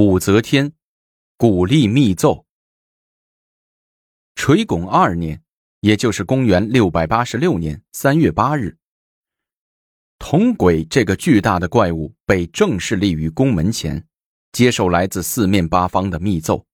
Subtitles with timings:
[0.00, 0.74] 武则天
[1.36, 2.46] 鼓励密奏。
[4.36, 5.42] 垂拱二年，
[5.80, 8.76] 也就是公元六百八十六年三月八日，
[10.16, 14.06] 铜轨这个巨大的怪物被正式立于宫门前，
[14.52, 16.64] 接受来自四面八方的密奏。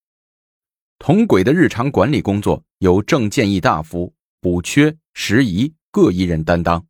[0.99, 4.13] 铜轨的日常管理工作由正建议大夫、
[4.43, 6.87] 补缺、拾遗各一人担当，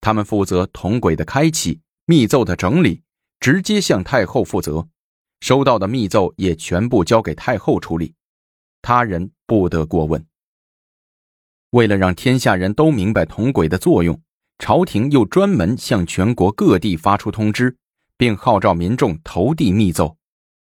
[0.00, 3.02] 他们负责铜轨的开启、密奏的整理，
[3.40, 4.88] 直接向太后负责。
[5.44, 8.14] 收到的密奏也全部交给太后处理，
[8.80, 10.24] 他人不得过问。
[11.68, 14.18] 为了让天下人都明白铜轨的作用，
[14.58, 17.76] 朝廷又专门向全国各地发出通知，
[18.16, 20.16] 并号召民众投递密奏。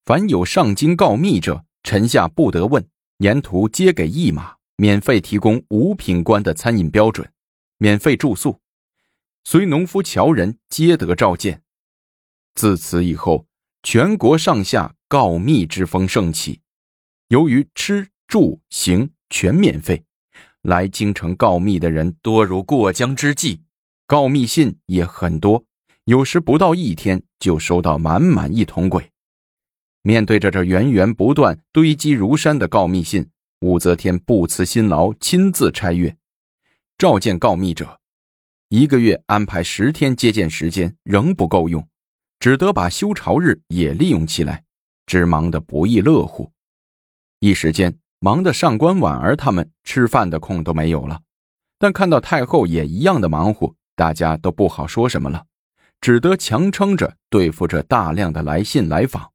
[0.05, 7.29] 凡有上京告密者，臣下不得问，沿途皆给一马，免费提供五品官的餐饮标准，
[7.79, 8.61] 免费住宿，
[9.43, 11.61] 随农夫侨人皆得召见。
[12.55, 13.50] 自此以后。
[13.83, 16.61] 全国上下告密之风盛起，
[17.29, 20.05] 由于吃住行全免费，
[20.63, 23.59] 来京城告密的人多如过江之鲫，
[24.07, 25.65] 告密信也很多，
[26.05, 29.11] 有时不到一天就收到满满一桶鬼。
[30.03, 33.29] 面对着这源源不断、堆积如山的告密信，
[33.61, 36.17] 武则天不辞辛劳，亲自拆阅，
[36.99, 37.99] 召见告密者，
[38.69, 41.87] 一个月安排十天接见时间，仍不够用。
[42.41, 44.65] 只得把休朝日也利用起来，
[45.05, 46.51] 只忙得不亦乐乎。
[47.39, 51.21] 一时间，忙得上官婉儿他们吃饭的空都没有了。
[51.79, 55.47] 但看到太后也一样的忙活，大家都不好说什么了，
[56.01, 59.33] 只得强撑着对付这大量的来信来访。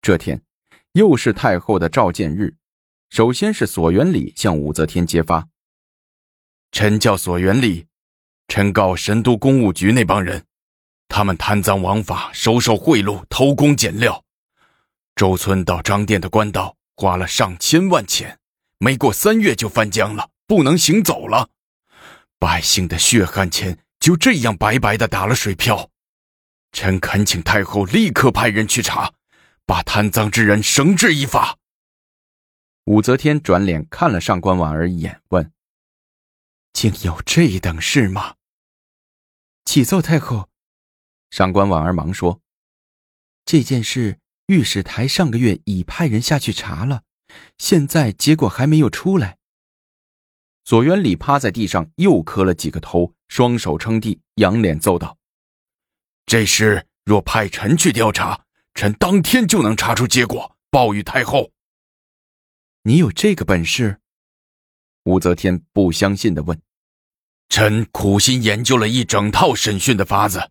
[0.00, 0.42] 这天，
[0.92, 2.56] 又是太后的召见日，
[3.10, 5.48] 首先是索元礼向武则天揭发
[6.72, 7.86] ：“臣叫索元礼，
[8.48, 10.44] 臣告神都公务局那帮人。”
[11.12, 14.24] 他们贪赃枉法，收受贿赂，偷工减料。
[15.14, 18.38] 周村到张店的官道花了上千万钱，
[18.78, 21.50] 没过三月就翻江了，不能行走了。
[22.38, 25.90] 百姓的血汗钱就这样白白的打了水漂。
[26.72, 29.12] 臣恳请太后立刻派人去查，
[29.66, 31.58] 把贪赃之人绳之以法。
[32.86, 35.52] 武则天转脸看了上官婉儿一眼，问
[36.72, 38.36] ：“竟有这等事吗？”
[39.66, 40.48] 启奏太后。
[41.32, 42.42] 上官婉儿忙说
[43.46, 47.04] ：“这件事，御史台上个月已派人下去查了，
[47.56, 49.38] 现在结果还没有出来。”
[50.62, 55.16] 左元礼趴在地上又磕了几个头，双手撑地，仰脸奏道
[56.26, 58.44] ：“这事若派臣去调查，
[58.74, 61.50] 臣当天就能查出结果，报与太后。”
[62.84, 64.00] 你有这个本事？
[65.04, 66.60] 武则天不相信的问
[67.48, 70.50] ：“臣苦心研究了一整套审讯的法子。”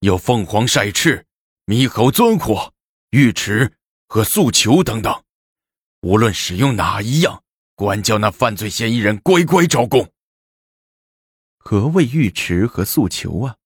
[0.00, 1.26] 有凤凰晒翅、
[1.66, 2.72] 猕猴钻火、
[3.10, 3.76] 玉池
[4.08, 5.24] 和诉求等等，
[6.00, 7.42] 无论使用哪一样，
[7.74, 10.10] 管教那犯罪嫌疑人乖乖招供。
[11.58, 13.56] 何谓玉池和诉求啊？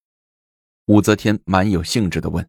[0.86, 2.48] 武则天蛮有兴致的问。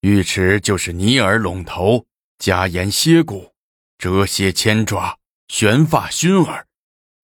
[0.00, 2.06] 玉池就是泥耳拢头、
[2.40, 3.54] 加盐蝎骨、
[3.98, 5.16] 折蝎千爪、
[5.46, 6.66] 悬发熏耳、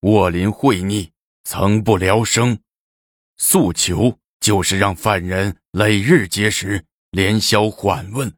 [0.03, 1.12] 卧林会逆、
[1.43, 2.61] 层不聊生。
[3.37, 4.22] 诉求。
[4.43, 8.35] 就是让犯人累日节食，连宵缓问，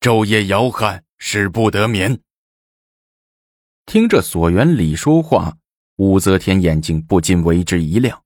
[0.00, 2.18] 昼夜摇撼，使不得眠。
[3.84, 5.58] 听着索元礼说话，
[5.96, 8.24] 武则天眼睛不禁为之一亮，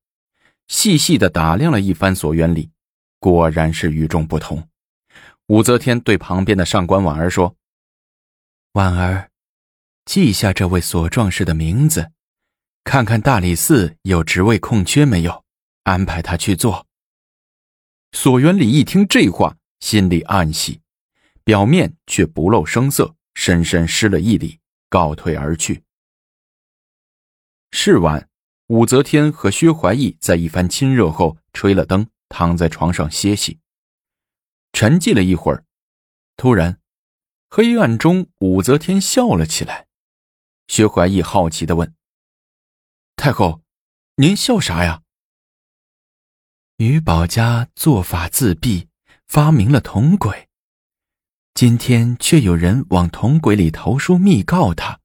[0.68, 2.70] 细细的打量了一番索元礼，
[3.18, 4.68] 果然是与众不同。
[5.48, 7.56] 武则天对旁边的上官婉儿说
[8.74, 9.30] ：“婉儿，
[10.04, 12.12] 记下这位索壮士的名字，
[12.84, 15.44] 看看大理寺有职位空缺没有，
[15.82, 16.86] 安排他去做。”
[18.12, 20.80] 索元礼一听这话，心里暗喜，
[21.44, 25.84] 表面却不露声色，深深施了一礼，告退而去。
[27.70, 28.28] 是晚，
[28.66, 33.60] 武则天和薛怀义在一番亲热后，吹了灯，躺在床上歇息。
[34.72, 35.64] 沉寂了一会儿，
[36.36, 36.80] 突然，
[37.48, 39.86] 黑暗中武则天笑了起来。
[40.66, 41.94] 薛怀义好奇的问
[43.16, 43.62] ：“太后，
[44.16, 45.02] 您笑啥呀？”
[46.80, 48.88] 于宝家做法自闭，
[49.28, 50.48] 发明了铜轨。
[51.52, 54.98] 今天却有人往铜轨里投书密告他，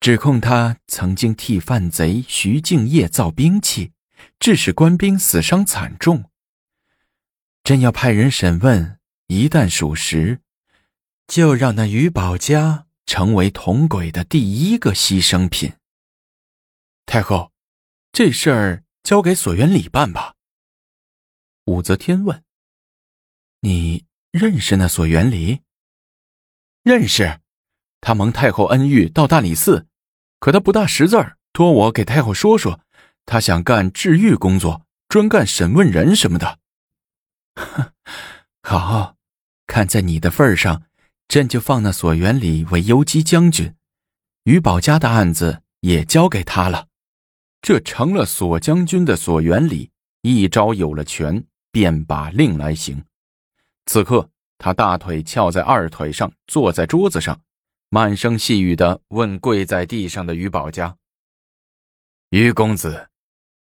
[0.00, 3.92] 指控他曾经替犯贼徐敬业造兵器，
[4.40, 6.24] 致使官兵死伤惨重。
[7.62, 8.98] 朕要派人审问，
[9.28, 10.40] 一旦属实，
[11.28, 15.74] 就让那于宝家成为铜轨的第一个牺牲品。
[17.06, 17.52] 太后，
[18.10, 20.34] 这事儿交给索元礼办吧。
[21.66, 22.42] 武则天问
[23.60, 25.60] ：“你认识那索元礼？
[26.82, 27.40] 认识，
[28.00, 29.86] 他蒙太后恩遇到大理寺，
[30.38, 32.80] 可他不大识字儿，托我给太后说说，
[33.26, 36.58] 他想干治愈工作，专干审问人什么的。
[38.62, 39.16] 好，
[39.66, 40.84] 看在你的份上，
[41.28, 43.74] 朕就放那索元礼为游击将军，
[44.44, 46.88] 于宝家的案子也交给他了。
[47.60, 49.90] 这成了索将军的索元礼，
[50.22, 53.04] 一朝有了权，便把令来行。
[53.86, 57.40] 此刻，他大腿翘在二腿上，坐在桌子上，
[57.88, 60.96] 慢声细语的问跪在地上的于宝家
[62.30, 63.08] ：“于公子，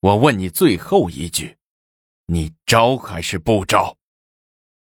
[0.02, 1.58] 我问你最后一句，
[2.26, 3.98] 你招还是不招？”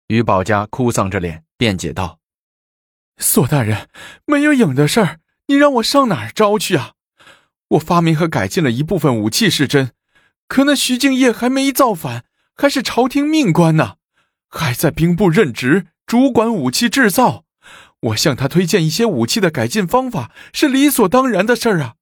[0.07, 2.19] 于宝家哭丧着脸辩解道
[3.17, 3.89] ：“索大人，
[4.25, 6.93] 没有影的事儿，你让我上哪儿招去啊？”
[7.69, 9.91] 我发明和改进了一部分武器是真，
[10.47, 12.25] 可那徐敬业还没造反，
[12.59, 13.95] 还是朝廷命官呢，
[14.49, 17.45] 还在兵部任职，主管武器制造。
[18.01, 21.95] 我向他推荐一些武器的改进方法，是理所当然的事儿啊。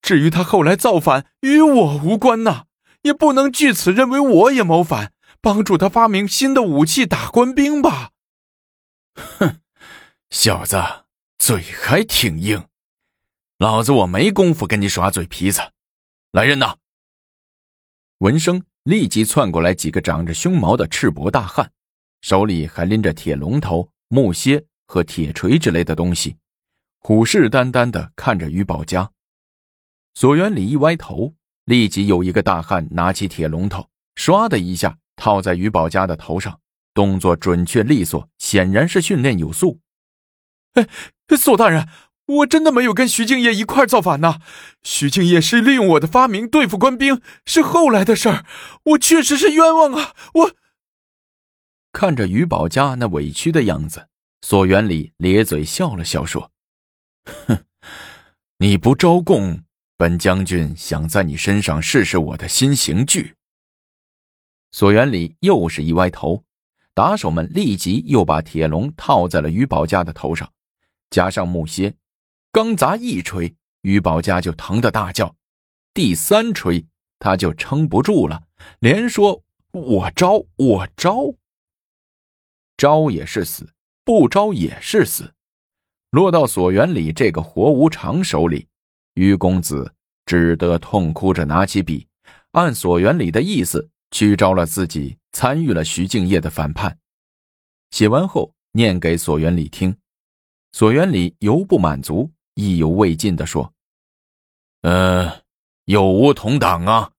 [0.00, 2.66] 至于他后来造反，与我无关呐，
[3.02, 8.10] 也不能据此认为我也谋反，帮助他发明新的武器打官兵吧。
[9.16, 9.60] 哼，
[10.30, 10.80] 小子，
[11.38, 12.68] 嘴还挺硬。
[13.58, 15.72] 老子我没工夫跟你耍嘴皮子，
[16.30, 16.76] 来人呐！
[18.18, 21.70] 闻声立即窜过来几个长着胸毛的赤膊大汉，
[22.22, 26.34] 手里还拎着铁龙头、木楔和铁锤之类的东西，
[27.00, 29.10] 虎视眈眈的看着于宝家。
[30.14, 31.34] 索元礼一歪头，
[31.66, 36.58] 立即有一个大汉拿起铁龙头，唰的一下套在于宝家的头上，
[36.94, 39.78] 动作准确利索，显然是训练有素。
[40.72, 40.88] 哎，
[41.36, 41.86] 索大人。
[42.28, 44.40] 我真的没有跟徐敬业一块造反呐！
[44.82, 48.44] 徐敬业是利用我的发明对付官兵，是后来的事儿。
[48.84, 50.14] 我确实是冤枉啊！
[50.34, 50.52] 我
[51.90, 54.08] 看着于宝家那委屈的样子，
[54.42, 56.52] 索元礼咧嘴笑了笑，说
[57.46, 57.64] ：“哼，
[58.58, 59.62] 你不招供，
[59.96, 63.36] 本将军想在你身上试试我的新刑具。”
[64.70, 66.44] 索元礼又是一歪头，
[66.92, 70.52] 打手们立即又把铁笼套在了于宝家的头上，
[71.08, 71.94] 加上木楔。
[72.58, 75.32] 刚砸一锤，于宝家就疼得大叫；
[75.94, 76.84] 第三锤，
[77.20, 78.42] 他就撑不住了，
[78.80, 81.32] 连说：“我招，我招。”
[82.76, 83.72] 招也是死，
[84.04, 85.32] 不招也是死。
[86.10, 88.66] 落到索元礼这个活无常手里，
[89.14, 89.94] 于公子
[90.26, 92.08] 只得痛哭着拿起笔，
[92.50, 96.98] 按索元礼的意思去招了自己参与了徐敬业的反叛。
[97.92, 99.96] 写完后，念给索元礼听，
[100.72, 102.28] 索元礼犹不满足。
[102.58, 103.72] 意犹未尽的说
[104.82, 105.42] ：“呃，
[105.84, 107.12] 有无同党啊？”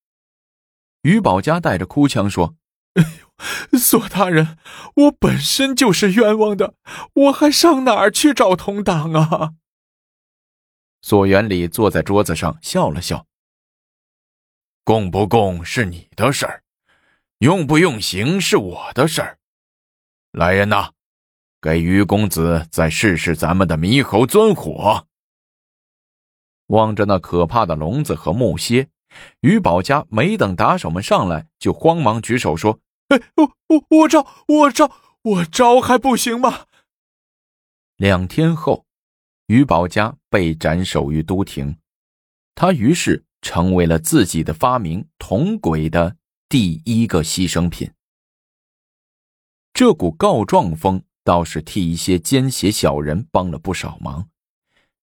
[1.03, 2.55] 于宝家带着哭腔说
[2.95, 3.03] ：“哎
[3.71, 4.57] 呦，索大人，
[4.95, 6.75] 我本身就是冤枉的，
[7.13, 9.53] 我还上哪儿去找同党啊？”
[11.01, 13.25] 索元礼坐在桌子上笑了笑
[14.83, 16.63] ：“供不供是你的事儿，
[17.37, 19.39] 用不用刑是我的事儿。
[20.33, 20.91] 来人呐，
[21.61, 25.05] 给于公子再试试咱们的猕猴钻火。”
[26.69, 28.87] 望着那可怕的笼子和木楔，
[29.41, 32.79] 于宝家没等打手们上来，就慌忙举手说
[33.09, 34.91] ：“哎，我我我招，我招，
[35.23, 36.65] 我招还不行吗？”
[37.97, 38.85] 两天后，
[39.47, 41.75] 于宝家被斩首于都亭，
[42.55, 46.15] 他于是成为了自己的发明铜轨的
[46.47, 47.91] 第一个牺牲品。
[49.73, 54.28] 这股告状风倒是替一些奸邪小人帮了不少忙。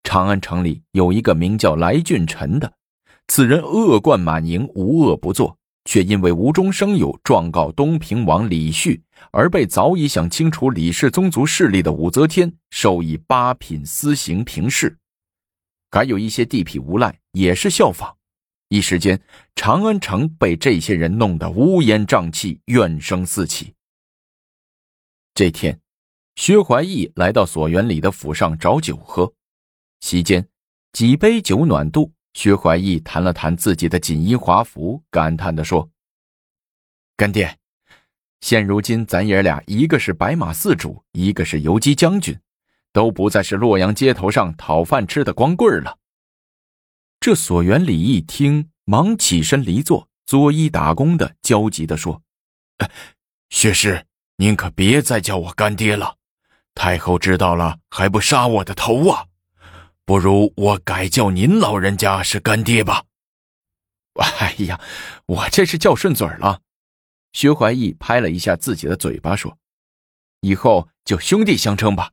[0.06, 2.72] 长安城里有一个名叫来俊臣的，
[3.26, 14.96] 此人恶贯满盈，无恶不作，却因为无中生有状告东平王李旭，而被早已想清除李氏宗族势力的武则天授以八品私刑平事。
[15.90, 18.14] 还有一些地痞无赖也是效仿，
[18.68, 19.20] 一时间
[19.56, 23.75] 长安城被这些人弄得乌烟瘴气，怨声四起。
[25.34, 25.80] 这天，
[26.36, 29.32] 薛怀义来到索元礼的府上找酒喝。
[30.00, 30.46] 席间，
[30.92, 35.90] 几杯酒暖肚，薛怀义谈了谈自己的锦衣华服，感叹地说
[37.16, 37.58] ：“干爹，
[38.40, 42.38] 现如今咱爷俩，一个是白马寺主，一个是游击将军，
[42.92, 45.98] 都不再是洛阳街头上讨饭吃的光棍了。”
[47.18, 52.22] 这索元礼一听，忙起身离座，作揖打工的，焦急地说
[53.50, 56.18] ：“薛师，您可别再叫我干爹了，
[56.74, 59.26] 太后知道了还不杀我的头啊！”
[60.06, 63.04] 不如我改叫您老人家是干爹吧。
[64.14, 64.80] 哎呀，
[65.26, 66.62] 我这是叫顺嘴了。
[67.32, 69.58] 薛怀义拍了一下自己的嘴巴，说
[70.40, 72.12] ：“以后就兄弟相称吧。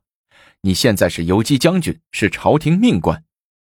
[0.61, 3.23] 你现在是游击将军，是朝廷命官。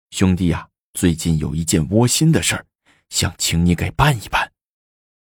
[0.10, 2.66] 兄弟呀，最近有一件窝心的事儿，
[3.10, 4.52] 想请你给办一办。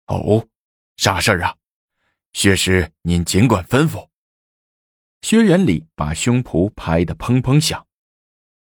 [0.06, 0.46] 哦，
[0.96, 1.56] 啥事儿啊？
[2.34, 4.08] 薛师，您尽管吩咐。
[5.22, 7.85] 薛元礼把胸脯拍得砰砰响。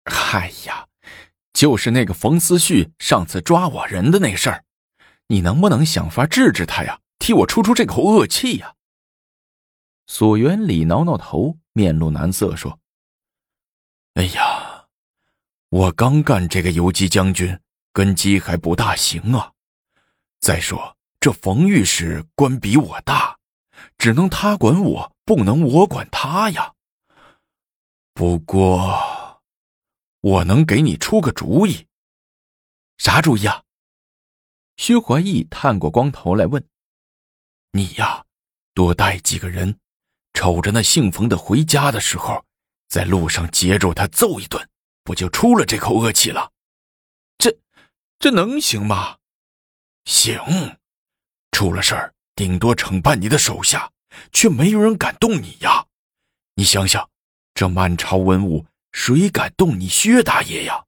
[0.06, 0.86] 哎呀，
[1.52, 4.64] 就是那个冯思旭上次抓我人的那事儿，
[5.28, 7.00] 你能不能想法治治他呀？
[7.18, 8.74] 替我出出这口恶气呀！
[10.06, 12.78] 索元礼挠挠头，面露难色说
[14.14, 14.84] ：“哎呀，
[15.70, 17.58] 我刚干这个游击将军，
[17.92, 19.52] 根基还不大行啊。
[20.40, 23.38] 再说这冯御史官比我大，
[23.98, 26.74] 只能他管我，不能我管他呀。
[28.14, 28.94] 不过，
[30.20, 31.86] 我能给你出个主意。
[32.98, 33.62] 啥主意啊？”
[34.76, 36.66] 薛怀义探过光头来问。
[37.72, 38.24] 你呀，
[38.74, 39.78] 多带几个人，
[40.32, 42.44] 瞅着那姓冯的回家的时候，
[42.88, 44.68] 在路上截住他揍一顿，
[45.02, 46.52] 不就出了这口恶气了？
[47.38, 47.54] 这，
[48.18, 49.18] 这能行吗？
[50.04, 50.40] 行，
[51.50, 53.90] 出了事儿，顶多惩办你的手下，
[54.32, 55.86] 却没有人敢动你呀。
[56.54, 57.10] 你想想，
[57.54, 58.64] 这满朝文武，
[58.98, 60.86] 谁敢动你薛大爷呀？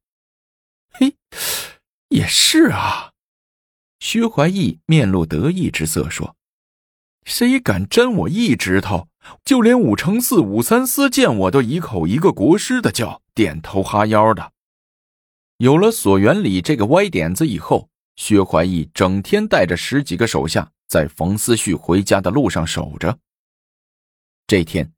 [0.93, 1.15] 嘿，
[2.09, 3.13] 也是啊。
[4.01, 6.35] 薛怀义面露得意之色说。
[7.27, 9.09] 谁敢沾我一指头？
[9.45, 14.53] 就连武承嗣、武三思见我都一口一个国师的叫，点头哈腰的。
[15.59, 23.19] 有了索元礼这个歪点子以后，薛怀义整天带着十几个手下在冯思绪回家的路上守着。
[24.47, 24.91] 这天，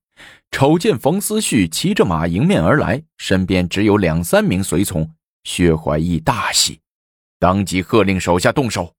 [0.50, 5.08] 瞅见冯思绪骑着马迎面而来，身边只有两三名随从，
[5.44, 6.80] 薛怀义大喜，
[7.38, 8.94] 当即喝令手下动手。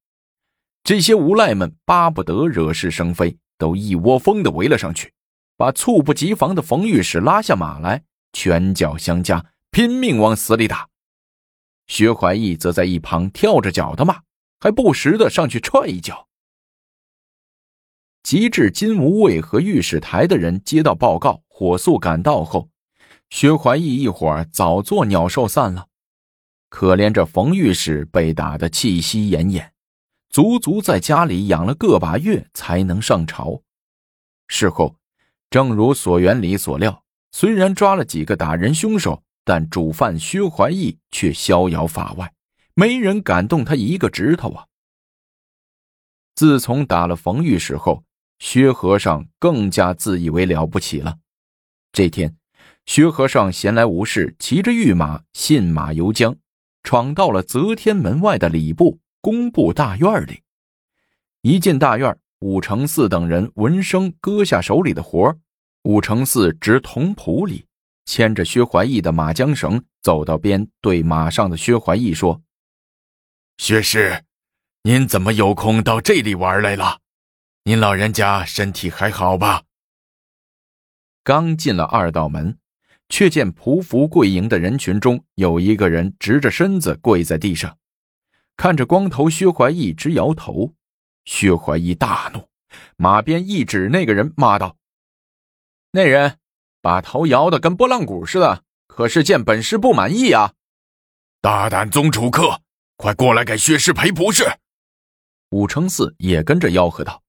[0.83, 5.11] 这些无赖们巴不得惹是生非，都一窝蜂的围了上去，
[5.57, 8.01] 把猝不及防的冯御史拉下马来，
[8.33, 10.87] 拳脚相加，拼命往死里打。
[11.87, 14.21] 薛怀义则在一旁跳着脚的骂，
[14.59, 16.27] 还不时的上去踹一脚。
[18.23, 22.69] 及至金吾卫和御史台的人接到报告，火速赶到后，
[23.29, 25.87] 薛怀义一伙儿早做鸟兽散了。
[26.69, 29.69] 可怜这冯御史被打得气息奄奄。
[30.29, 33.61] 足足在家里养了个把月才能上朝。
[34.47, 34.95] 事后，
[35.49, 42.31] 正如索元礼所料，虽然抓了几个打人凶手，但主犯薛怀义却逍遥法外，
[42.75, 44.65] 没人敢动他一个指头啊！
[46.35, 48.01] 自从打了冯御史后，
[48.41, 51.19] 薛和尚更加自以为了不起了。
[51.93, 52.35] 这天，
[52.87, 56.35] 薛和尚闲来无事，骑着御马信马由缰，
[56.81, 58.99] 闯到了则天门外的礼部。
[59.21, 60.41] 工部大院里，
[61.43, 65.37] 一进大院，武承嗣等人闻声割下手里的活
[65.83, 67.67] 武承嗣直铜仆里，
[68.05, 72.41] 牵着薛怀义的马缰绳，走到边，对马上的薛怀义说
[73.59, 74.23] ：“薛师，
[74.81, 77.00] 您怎么有空到这里玩来了？
[77.71, 79.63] 您老人家身体还好吧？”
[81.23, 82.57] 刚进了二道门，
[83.07, 87.77] 却见匍匐跪迎的人群中有一个人直着身子跪在地上。
[88.57, 90.73] 看着光头薛怀义直摇头，
[91.23, 92.45] 薛怀义大怒，
[92.97, 94.75] 马鞭一指那个人，骂道
[95.91, 96.39] ：“那人
[96.81, 100.55] 把头摇得跟拨浪鼓似的，可是见本师不满意啊！
[101.39, 102.63] 大胆宗主客，
[102.97, 104.43] 快过来给薛师赔不是！”
[105.51, 107.23] 武承嗣也跟着吆喝道，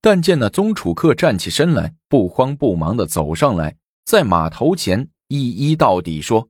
[0.00, 6.48] 但见那宗楚客站起身来，不慌不忙的走上来，在马头前一一到底说：“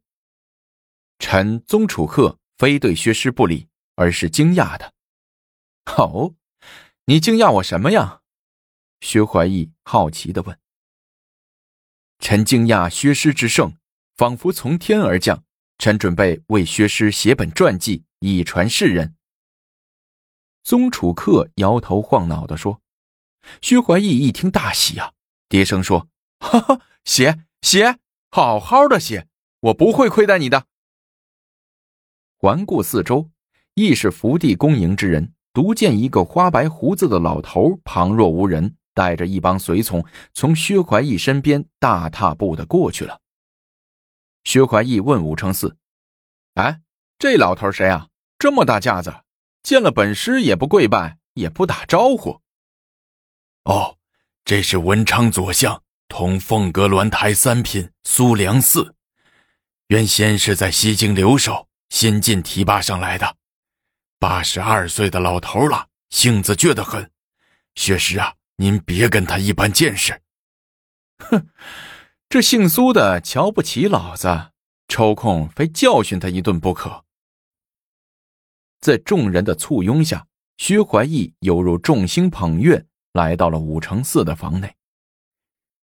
[1.19, 4.95] 臣宗楚客非对薛师不礼。”而是惊讶的，
[5.85, 6.35] 哦，
[7.05, 8.23] 你惊讶我什么呀？
[9.01, 10.59] 薛怀义好奇的问。
[12.19, 13.77] 臣惊讶薛师之胜，
[14.17, 15.45] 仿佛从天而降。
[15.77, 19.15] 臣准备为薛师写本传记，以传世人。
[20.65, 22.81] 宗楚客摇头晃脑的说。
[23.61, 25.13] 薛怀义一听大喜啊，
[25.49, 26.09] 低声说
[26.41, 27.99] ：“哈哈，写写，
[28.31, 29.27] 好好的写，
[29.61, 30.67] 我不会亏待你的。”
[32.39, 33.31] 环顾四周。
[33.75, 43.19] 亦是福地恭迎之人，独见一个花白胡子的老头旁若无人，带着一帮随从从薛怀义身边大踏步的过去了。
[44.45, 45.75] 薛怀义问武承嗣
[46.53, 46.83] ：“哎，
[47.19, 48.09] 这老头谁啊？
[48.39, 49.23] 这么大架子，
[49.63, 52.43] 见了本师也不跪拜，也不打招呼。
[53.65, 53.97] ”“哦，
[54.45, 58.93] 这是文昌左相，同凤阁鸾台三品苏良嗣，
[59.89, 63.37] 原先是在西京留守，新晋提拔上来的。”
[64.19, 67.11] 八十二岁的老头了，性子倔得很。
[67.75, 70.21] 薛师啊，您别跟他一般见识。
[71.19, 71.49] 哼，
[72.29, 74.51] 这姓苏的瞧不起老子，
[74.89, 77.05] 抽空非教训他一顿不可。
[78.81, 80.27] 在众人的簇拥下，
[80.57, 84.75] 薛怀义犹如众星捧月，来到了武承嗣的房内。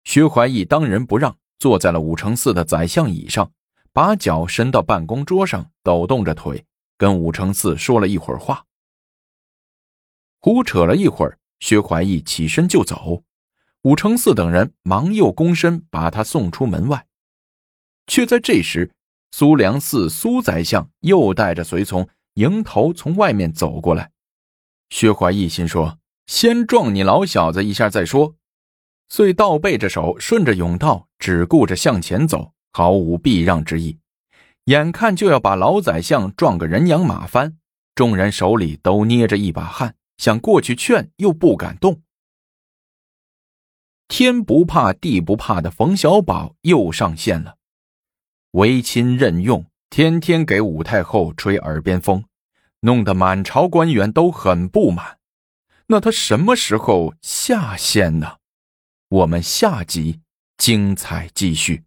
[0.04, 3.52] 薛怀义当仁不让，坐在了武承嗣的宰相椅上，
[3.92, 6.66] 把脚伸到办公桌上，抖动着腿，
[6.98, 8.66] 跟武承嗣说了一会儿话。
[10.42, 13.24] 胡扯了一会儿，薛怀义起身就走，
[13.82, 17.08] 武承嗣等人忙又躬身把他送出门外。
[18.06, 18.92] 却在这时，
[19.32, 24.12] 苏良嗣苏宰相又带着随从迎头从外面走过来。
[24.92, 28.36] 薛怀义心说：“先撞你老小子一下再说。”
[29.08, 34.00] 遂倒背着手，顺着甬道，只顾着向前走，毫无避让之意。
[34.66, 37.58] 眼看就要把老宰相撞个人仰马翻，
[37.94, 39.96] 众人手里都捏着一把汗。
[40.18, 42.02] 想过去劝，又不敢动。
[44.08, 47.58] 天不怕地不怕的冯小宝又上线了，
[48.52, 52.24] 为亲任用，天天给武太后吹耳边风，
[52.80, 55.20] 弄得满朝官员都很不满。
[55.88, 58.38] 那他什么时候下线呢？
[59.08, 60.20] 我们下集
[60.58, 61.85] 精彩继续。